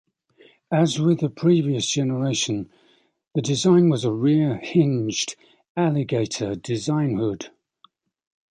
As 0.71 0.97
with 0.99 1.19
the 1.19 1.29
previous 1.29 1.85
generation, 1.85 2.71
the 3.35 3.41
design 3.43 3.89
was 3.89 4.03
a 4.03 4.11
rear-hinged 4.11 5.35
"alligator"-design 5.77 7.17
hood. 7.19 7.51